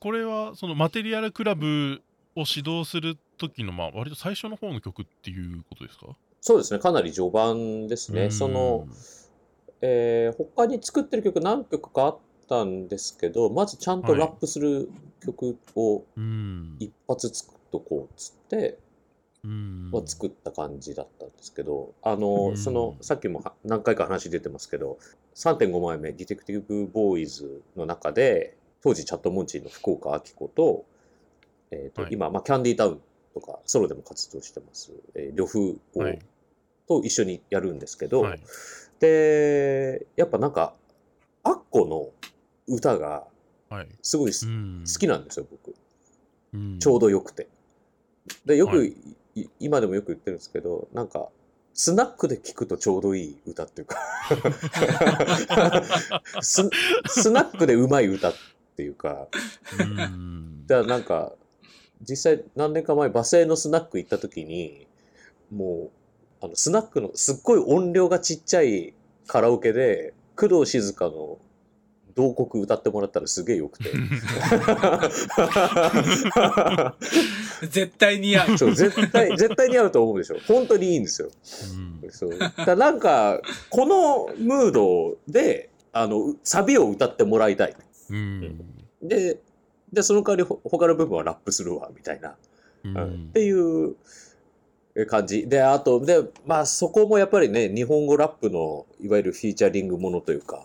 [0.00, 2.02] これはそのマテリアルクラブ
[2.34, 6.06] を指導する時のまあ割と最初の方の曲っていうことですか？
[6.40, 8.30] そうですね、かなり序盤ですね。
[8.30, 8.88] その、
[9.80, 16.76] えー他に作ってる曲何曲かあったんですけど、まずちゃんとラップする曲をうん。
[16.78, 18.78] 一発作っとこうっつって、
[19.44, 19.90] うん。
[19.90, 22.56] まあ、作った感じだったんですけど、あの、うん。
[22.56, 24.98] その、さっきもは何回か話出てますけど、
[25.34, 30.84] 3.5枚目、ディテクティブ・ボーイズの中で、当時チャットモンチーの福岡明子と、
[31.70, 32.12] えっ、と、はい。
[32.12, 33.00] 今、まあ、キャンディータウン
[33.34, 36.18] とか、ソロでも活動してます、えー、呂布を、はい。
[36.86, 38.40] と一緒にやるんですけど、はい。
[39.00, 40.74] で、やっぱなんか、
[41.42, 42.10] アッコの
[42.66, 43.26] 歌が
[43.72, 43.88] はい。
[44.02, 44.84] すごいすうん。
[44.86, 45.74] 好きなんですよ、僕。
[46.52, 46.78] うん。
[46.78, 47.48] ちょうどよくて。
[48.44, 48.94] で、よく、はい。
[49.34, 51.30] い今でもよく言ってるんですけど、なんか、
[51.72, 53.98] スナックで聴くとちょうどいい歌っていうか。
[56.42, 56.68] ス、
[57.06, 58.34] スナックでうまい歌っ
[58.76, 59.26] ていうか、
[59.80, 60.66] うん。
[60.66, 61.32] だからなんか、
[62.02, 64.86] 実際何年か前、バセのスナック行った時に、
[65.50, 65.90] も
[66.42, 68.92] う、あの、スナックのすっごい音量がちっちゃい
[69.26, 71.38] カラオケで、工藤静香の
[72.14, 73.90] 同国歌ってもらったらすげえよくて。
[77.68, 78.58] 絶対似合う。
[78.58, 80.36] そう、絶対、絶対に合うと思うでしょ。
[80.46, 81.30] 本当にいいんですよ。
[82.02, 82.38] うんそう。
[82.38, 87.76] だからなんか、このムードで、あの、サビを歌ってもらいたい。
[88.10, 88.60] うん
[89.02, 89.38] で、
[89.92, 92.36] で、その代わりほ他の部分はラップするわ、みたいな。
[92.84, 93.96] ううんっていう
[95.06, 95.46] 感じ。
[95.46, 100.62] で、あと、で、まあそこもやっぱりね、日本語ラップの、いわゆるフィーチャリングものというか、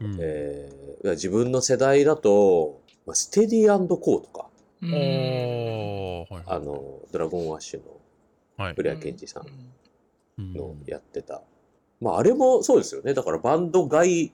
[0.00, 0.16] うん。
[0.20, 4.46] えー自分の世代だと、まあステディコーとか、
[4.82, 4.90] うん。
[6.46, 7.84] あの、ドラゴンアッシュの
[8.56, 8.74] はい。
[8.74, 9.46] 古谷健二さん
[10.38, 10.52] うん。
[10.54, 11.42] のやってた。
[12.00, 13.14] まああれもそうですよね。
[13.14, 14.32] だからバンド外、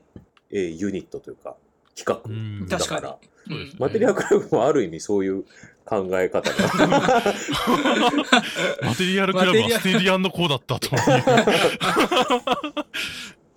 [0.50, 1.56] えーユニットというか、
[1.94, 2.66] 企うん。
[2.66, 3.18] 画だか、ら。
[3.46, 3.76] そうですね。
[3.78, 5.44] マテリアルクラブもある意味そういう
[5.84, 6.56] 考え方が。
[8.82, 10.88] マテリアルクラブはステディコーだったと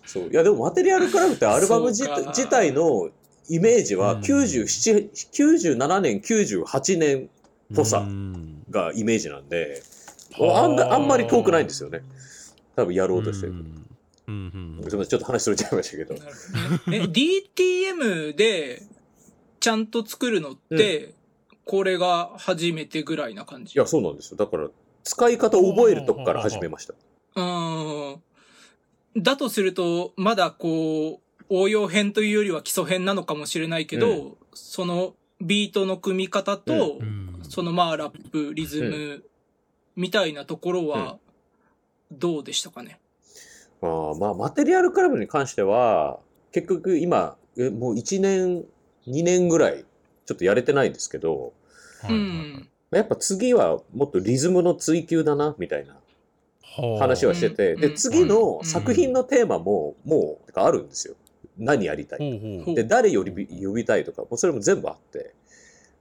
[0.07, 0.29] そう。
[0.29, 2.07] いやでもマテリアルクラブってアルバム自
[2.49, 3.09] 体の
[3.49, 7.29] イメージはうん97、97年、98年
[7.75, 9.83] ぽさうんがイメージなんで、
[10.37, 12.01] はあんなあんまり遠くないんですよね。
[12.75, 13.53] 多分やろうとしてる。
[13.53, 13.57] うん
[14.27, 16.15] うんうんすみません、ちょっと話それちゃいましたけど。
[16.93, 18.83] え、DTM で
[19.61, 21.13] ちゃんと作るのって、
[21.63, 23.73] これが初めてぐらいな感じ？
[23.73, 24.37] いや、そうなんですよ。
[24.37, 24.69] だから、
[25.05, 26.93] 使い方を覚えるとこから始めました。
[27.35, 28.21] うーん。
[29.17, 37.39] だとすると、まだこう、応用編というよりは基礎編なのかもしれないけど、うそのビートの組み方と、うん。
[37.43, 39.23] そのまあラップ、リズム、
[39.95, 41.17] みたいなところは、
[42.11, 42.99] どうでしたかね？
[43.81, 46.19] あーまあ、マテリアルクラブに関しては、
[46.51, 48.65] 結局今、えもう1年、
[49.07, 49.85] 2年ぐらい、
[50.25, 51.53] ちょっとやれてないんですけど、
[52.09, 52.69] うん。
[52.91, 55.93] やっぱ次はもっとリズムの追求だな、みたいな。
[55.93, 56.06] はあ
[56.99, 61.15] 話はしてて、で、うん次のうん作品のテーマも、もう、てかあるんですよ。
[61.57, 62.75] 何やりたい。
[62.75, 65.33] で、誰呼び呼びたいとか、もうそれも全部あって、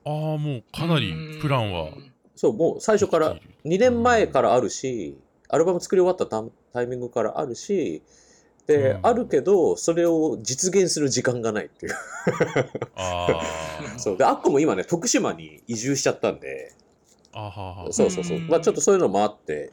[0.04, 1.88] ああもうかなりプランは
[2.36, 8.02] そう、もう最初からできている2年前からあるし、アルバム作り終わったタタイミングからあるし、
[8.66, 11.92] で、うんあるけど、それを実現する時間がないっていう。
[12.96, 13.42] ああ。
[13.98, 14.16] そう。
[14.16, 16.72] で、アッコも今ね、徳島に移住しちゃったんで、
[17.32, 17.92] あはは。
[17.92, 18.38] そうそうそう。
[18.38, 19.72] うんまあちょっとそういうのもあって、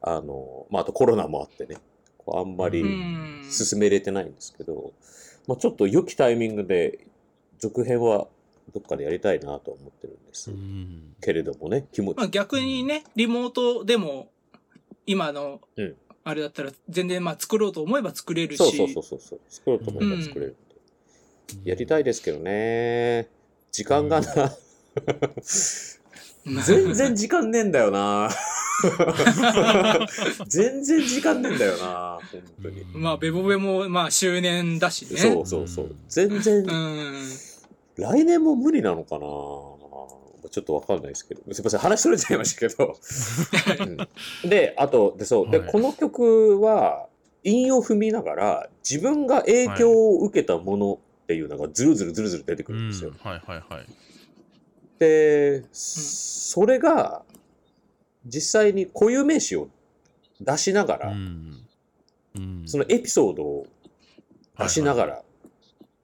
[0.00, 1.76] あの、まああとコロナもあってね、
[2.18, 4.92] こうあんまりうん進めれてないんですけど、
[5.46, 6.98] まあちょっと良きタイミングで
[7.58, 8.26] 続編は
[8.74, 10.50] どっかでやりたいなとは思ってるんです。
[10.50, 11.14] うん。
[11.20, 12.16] けれどもね、気持ち。
[12.16, 14.30] まあ逆にね、リモートでも、
[15.06, 18.58] 今のうん、あれだったら全然まあ作ろうと思えば作れるし。
[18.58, 19.40] そうそうそうそうそう。
[19.48, 20.54] 作ろうと思えば作れるん
[21.64, 21.70] で。
[21.70, 23.28] やりたいですけどね。
[23.72, 24.56] 時間がな。
[26.66, 28.30] 全然時間ねえんだよな。
[30.46, 32.18] 全然時間ねえんだよな。
[32.30, 32.84] 本当に。
[32.94, 35.18] まあ、ベボベもまあ周年だしね。
[35.18, 35.94] そうそうそう。
[36.08, 37.28] 全然う、ん。
[37.96, 39.20] 来年も無理なのかな。
[40.50, 41.42] ちょっとわかんないですけど。
[41.52, 42.96] すいません、話それちゃいましたけど。
[44.44, 45.50] うんで、あと、で、そう。
[45.50, 47.06] で、はいこの曲は、
[47.44, 52.78] 韻を踏みながら、自分が影響を受けたものっていうのがずるずるずるずる出てくうん。
[52.78, 53.12] るんですよ。
[53.22, 53.86] はいはいはい。
[54.98, 57.22] で、それが、
[58.24, 59.68] 実際に固有名詞を
[60.40, 61.12] 出しながら。
[62.66, 63.66] そのエピソードを
[64.58, 65.22] 出しながはいら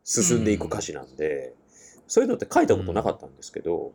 [0.04, 1.54] 進んでいく歌詞なんで、
[2.08, 3.92] そういうのって書いたことなかったんですけど。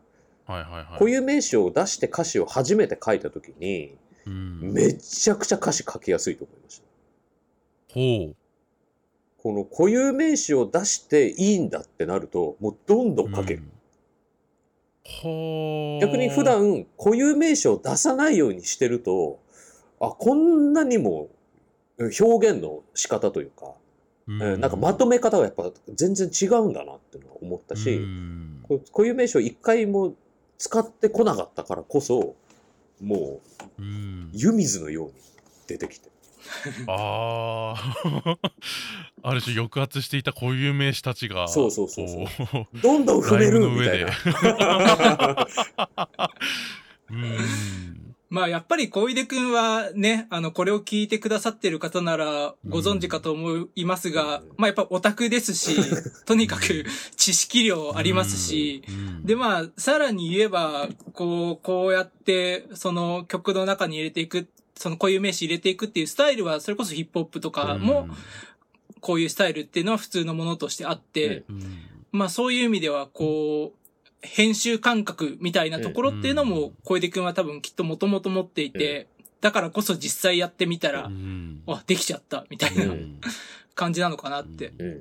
[0.97, 4.73] 固有名詞を出して歌詞を初めて書いたときに、うん。
[4.73, 7.93] めちゃくちゃ歌詞書きやすいと思いました。
[7.93, 8.35] ほう。
[9.37, 13.59] この固有名詞を出していいんだってなると、もうどんどん書ける。
[13.59, 13.71] うん。
[16.01, 19.39] 逆に普段固有名詞を出さないようにしてると、
[19.99, 21.29] あ、こんなにも
[21.99, 23.73] 表現の仕方というか、
[24.27, 30.13] うえーなんかまとめ方がやっぱ全然違うんだなっていうのは思ったし、うん固有名詞を一回も
[30.59, 32.35] 使ってこなかったからこそ、
[33.01, 33.39] も
[33.79, 34.29] ううん。
[34.33, 35.13] 湯水のように
[35.67, 36.09] 出てきて。
[36.87, 38.37] ああ。
[39.21, 41.47] ある種抑圧していた固有名詞たちが。
[41.47, 44.11] そうそうそうそうこどんどん踏めるみたいな。
[47.11, 48.09] うん。
[48.29, 55.77] まあやっぱり小出くんはね、あの、これを聞いてくださってる方ならご存知かと思いますが、うんまあやっぱオタクですし、
[56.25, 64.47] とにかく知識量ありますし、うん、でまあ、さらに言えば、こう、こうやって、その曲の中に入れていく、
[64.79, 68.07] その固有名詞入れていくっていうスタイルは、それこそヒップホップとかも、
[69.01, 71.43] こういうスタイルっていうのは普通のものとしてあって、
[72.13, 73.77] まあそういう意味では、こう、
[74.21, 79.07] 編集感覚みたいなところっていうのうんも、小出くんは多分きっともともと持っていて、
[79.41, 83.19] だからこそ実際やってみたら、うんあ、できちゃった、みたいなうん
[83.75, 84.73] 感じなのかなって。
[84.77, 84.97] うん。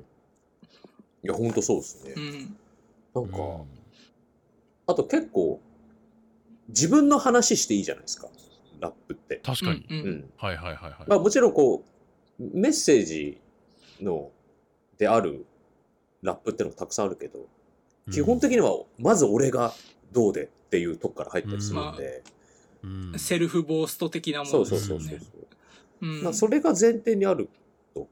[1.23, 2.19] いや、ほんとそうですねう。
[2.19, 2.57] ん。
[3.13, 3.37] なんか、
[4.87, 5.61] あと結構、
[6.67, 8.27] 自分の話していいじゃないですか。
[8.79, 9.41] ラップって。
[9.43, 10.07] 確かに、うんうん。
[10.07, 10.29] うん。
[10.37, 11.83] はいはいはいはい、まあもちろんこ
[12.39, 13.39] う、メッセージ
[14.01, 14.31] の、
[14.97, 15.45] である
[16.21, 17.47] ラップってのもたくさんあるけど、
[18.11, 19.73] 基本的にはまず俺が
[20.11, 22.23] どうでっていうとこから入ったりするんで、
[22.83, 23.13] うん。
[23.19, 25.19] セルフボースト的なもそうのですよそうそうそう。
[25.19, 25.25] ね。。
[26.01, 26.23] うん。
[26.23, 27.49] まあそれが前提にある
[27.93, 28.07] と、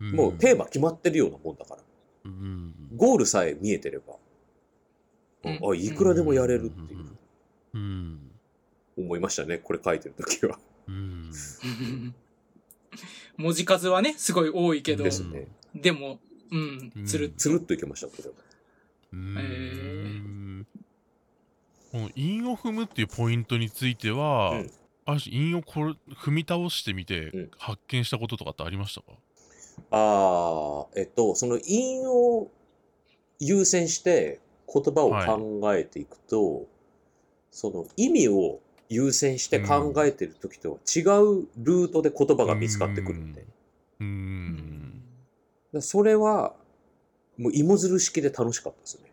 [0.00, 1.82] もうテーマ決まってるようなもんだから、
[2.24, 2.74] うん。
[2.96, 4.14] ゴールさえ見えてれば、
[5.44, 5.58] うん。
[5.72, 7.06] あ、いくらでもやれるっていう、
[7.74, 8.27] うん
[8.98, 10.58] 思いましたね、これ書いてる時は。
[10.88, 11.32] うん。
[13.36, 15.46] 文字数はね、すごい多いけど、ですね。
[15.74, 16.18] でも、
[16.50, 18.34] うん、つるっつるっといけました、これは。
[19.12, 20.66] うん。
[21.92, 24.70] この韻を踏むっていうポイントについては、うん。
[25.06, 27.50] ある種韻をこれ踏み倒してみてうん。
[27.56, 29.12] 発見したこととかってありましたか、
[29.90, 32.50] ああ、えっと、その韻を
[33.38, 34.40] 優先して
[34.72, 36.66] 言葉を考えていくと、
[37.50, 43.42] その意味を優先して考えてる時とは違うルートで言葉が見つかってくるんで。
[44.00, 45.02] うーうん
[45.80, 46.54] それは、
[47.36, 49.12] もう芋づる式で楽しかったですね。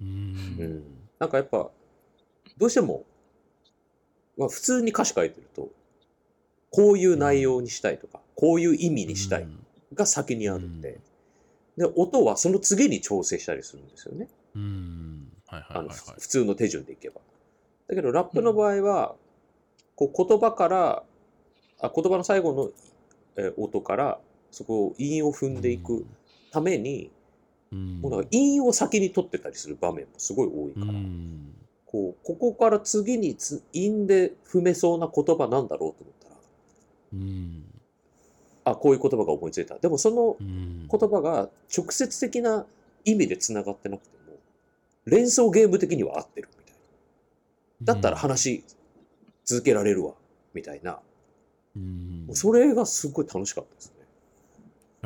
[0.00, 0.84] ううんん。
[1.18, 1.70] なんかやっぱ、
[2.58, 3.04] どうしても、
[4.36, 5.70] まあ普通に歌詞書いてると、
[6.70, 9.46] こういう内容にしたいとか、こういう意味にしたい
[9.94, 10.98] が先にあるんで、
[11.76, 14.28] で、音はその次に調整したりするんですよね。
[14.54, 17.20] うんうんはいはいあの、はいはい普通の手順でいけば。
[17.88, 19.14] だけど、ラップの場合は、
[19.94, 21.02] こう言葉から、
[21.80, 22.70] あ言葉の最後の、
[23.36, 24.18] えー音から、
[24.50, 26.06] そこを韻を踏んでいく
[26.50, 27.10] ために、
[27.72, 28.00] うん。
[28.00, 31.54] もうなんか韻を先に取ってたりする場面もすごい多いから、うん。
[31.84, 36.36] こう、ここから次につ韻で踏めそうな言葉なんだろうと思ったら、
[37.14, 37.64] うん。
[38.64, 39.78] あ、こういう言葉が思いついた。
[39.78, 40.88] でもそのうん。
[40.88, 42.66] 言葉が直接的な
[43.04, 44.38] 意味で繋がってなくても、
[45.04, 46.48] 連想ゲーム的には合ってる。
[46.58, 46.65] み。
[47.82, 48.64] だったら話
[49.44, 50.14] 続けられるわ、
[50.54, 51.00] みたいな。
[51.76, 53.96] うんそれがすごい楽しかったですね。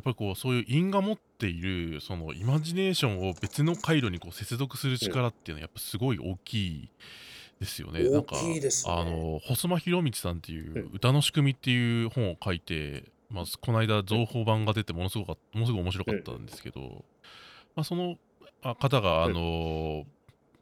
[0.00, 6.90] っぱりこうそういう因が持っているそのイマジネーションを別の回路にこう接続する力っていうのはやっぱすごい大きい
[7.60, 8.08] ですよね。
[8.08, 17.04] なんか大きいですねあの細間博道さんっていう「歌の仕組み」っていう本を書いて、まあ、この間造法版が出てものすごかものすごく面白かったんですけど、
[17.76, 18.16] まあ、その
[18.62, 20.04] あ方があの、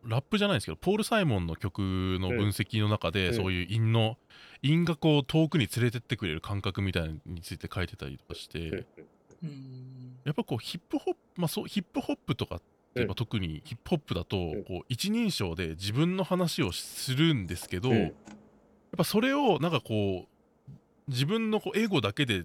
[0.08, 1.80] ラップじゃないですけどポール・サイモンの曲
[2.20, 4.16] の分析の中で、うんそういう因の
[4.62, 8.86] 因がこう遠くに連れてってくれる感覚みたいなのについて書いてたりとかして、うん
[9.44, 18.10] うんやっぱこうヒップホップ、まあ、そうヒップホップとかって、特にヒップホップだとんこう一人称で自分の話をするんですけど、うんやっ
[18.96, 20.70] ぱそれをなんかこう
[21.08, 22.44] 自分のこうエゴだけで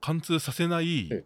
[0.00, 1.24] 貫通させない、うん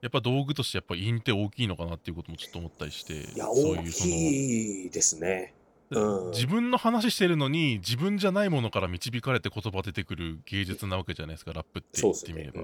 [0.00, 5.54] やっぱ道具としてやっぱ陰って大きいのかなっていうこともちょっと思ったりしていや、そう大いうそのきいですね。
[5.90, 12.62] うん自分の話してるのに自分じゃないものから導かれて言葉出てくる芸術なわけじゃないですかラップって言ってみれば。。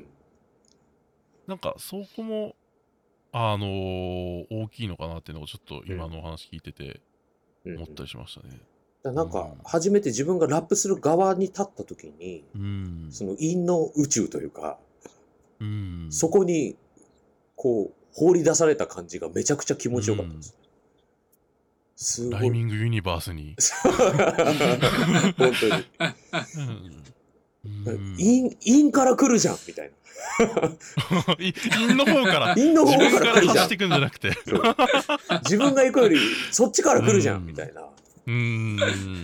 [1.49, 2.55] なんかそこも
[3.33, 7.01] あのー大きいのかなっていうのをちょっと今のお話聞いてて
[7.65, 8.61] うんうん思ったりしましたね。
[9.03, 13.09] だからなんかうん、初めて自分がラップする側に立った時に、うん。
[13.11, 14.79] その陰の宇宙というか、
[15.61, 16.09] うん。
[16.11, 16.77] そこに、
[17.57, 20.57] こう、放り出された感じがめちゃくちゃ気持ちよかったです。
[21.97, 22.41] すごい。
[22.41, 23.57] ライミングユニバースに。
[25.37, 25.85] 本当に。
[28.17, 29.97] 陰、陰から来るじゃんみたいな。
[31.39, 34.33] い陰の方から陰の方かから来るじゃんていくんじゃなくて。
[35.45, 36.19] 自分が行くより、
[36.53, 37.83] そっちから来るじゃうんんみたいな。
[38.27, 38.79] うん。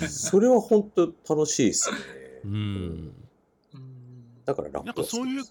[0.08, 1.96] それは本当楽しいですね。
[2.44, 2.52] うん。
[2.54, 3.12] うん
[4.44, 5.44] だからラップなんかそういう、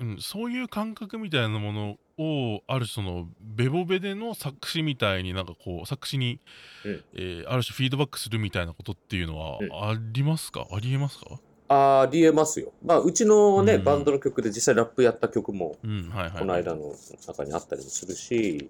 [0.00, 6.40] うん、そういう感覚みたいなものをある種そのベボベでの作詞みたいになんかこう作詞に、
[6.84, 7.04] うん。
[7.14, 9.72] えーある種フィードバックするみたいなことっていうのはうん。
[9.72, 11.26] ありますか、ありえますか？
[11.66, 12.72] ありえますよ。
[12.84, 13.84] まあ、うちのね、うん。
[13.84, 16.94] バンドの曲で実際ラップやった曲も、この間の
[17.26, 18.68] 中にあったりもするし、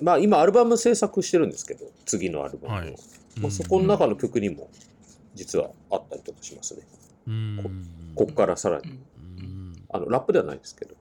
[0.00, 2.76] うまあ今アルバム制作してるんですけど、次のアルバムを。
[2.78, 2.90] はい。
[2.90, 2.94] ん。
[3.40, 4.68] まあ、そこの中の曲にも
[5.34, 6.82] 実はあったりとかしますね。
[7.26, 7.86] うん。
[8.14, 9.72] こっからさらに、うんうん。
[9.88, 10.94] あのラップではないですけど、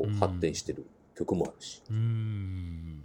[0.00, 3.02] こう発展してる曲もあるし、うん。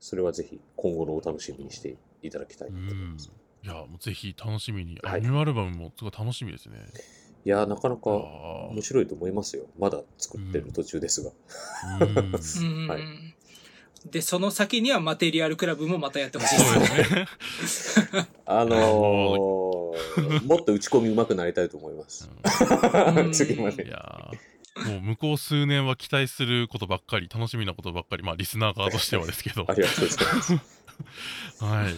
[0.00, 3.30] それはぜひ今後のお楽しみにしていただきたいなと思います。
[3.62, 5.20] いやもうぜひ楽しみに、あはい。
[5.20, 6.78] ニューアルバムもすごい楽しみですね。
[7.44, 9.64] いやー、なかなかあ面白いと思いますよ。
[9.78, 11.30] まだ作ってる途中ですが。
[11.98, 12.82] ーうん。
[12.82, 13.02] う んはい。
[14.10, 18.00] で、その先にはマテリアルクラブもまたやってほしいです。
[18.14, 18.28] ね。
[18.46, 22.30] あのー、 もっと打ち込み上手くなりたいと思います。
[23.32, 23.92] 次まで。
[24.86, 30.52] もう向こう数年は期待することばっかり楽しみなことばっかりまあリスナー側としてはですけど ありがとうございます。
[31.64, 31.94] はい。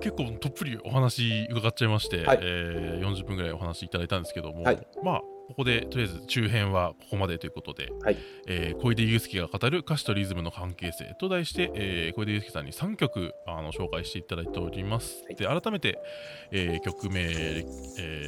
[0.00, 8.16] 結構とっぷりお話伺っちゃいまして、はいえー40分ぐらいお話いただいたんですけども、はいまあここでとりあえず中編はここまでということで、はい
[8.46, 15.22] えー小出祐介が語る歌詞とリズムの関係性と題して、えー小出祐介さんに3曲あの紹介していただいております。
[15.24, 15.98] はいで改めて、
[16.50, 17.64] えー曲名、え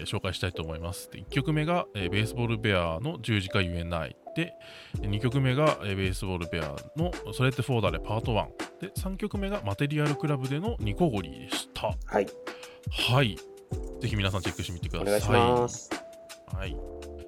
[0.05, 1.11] ー紹介したいと思います。
[1.11, 4.17] で1曲目が、えーベースボールベアの十字架言えない。
[4.37, 4.53] で、
[4.99, 8.47] 2曲目が、えーベースボールベアのそれってフォーダレパート1。
[8.83, 11.95] で、3曲目がマテリアルクラブでのニコゴリでした。
[12.05, 12.27] はい。
[13.11, 13.37] はい。
[14.01, 15.07] ぜひ皆さんチェックしてみてください。
[15.07, 15.29] お願いし
[15.63, 15.91] ます。
[16.55, 16.77] はい。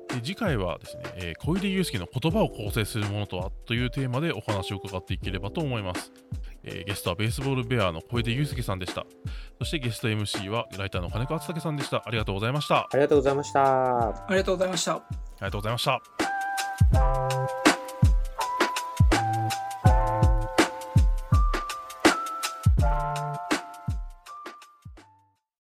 [0.09, 6.13] で次回はですね、えー小出祐介の言葉を構成するものとはというテーマでお話を伺っていければと思います。
[6.65, 9.05] えーゲストはベースボールベアの小出祐介さんでした。
[9.59, 12.03] そしてゲスト MC はライターの金子敦武さんでした。
[12.05, 12.77] ありがとうございました。
[12.77, 13.63] あありがとうございました。
[13.63, 14.93] ありがとうございました。
[14.95, 15.01] り
[15.41, 17.68] がとうございました。